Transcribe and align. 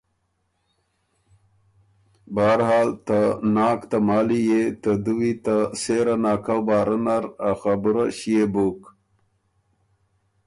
بهر 2.35 2.59
حال 2.67 2.89
ته 3.07 3.19
ناک 3.55 3.79
ته 3.89 3.97
مالی 4.07 4.41
يې 4.49 4.63
ته 4.81 4.91
دُوی 5.03 5.33
ته 5.45 5.55
سېره 5.81 6.15
ناکؤ 6.23 6.59
باره 6.67 6.97
نر 7.05 7.23
ا 7.49 7.51
خبُره 7.61 8.05
ݭيې 8.17 8.43
بُک۔ 8.53 8.79